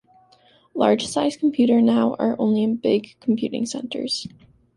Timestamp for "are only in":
2.17-2.77